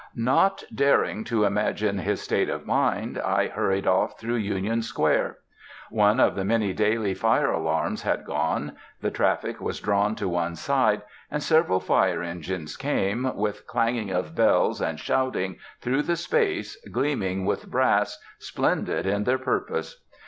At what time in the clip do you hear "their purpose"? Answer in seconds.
19.25-20.03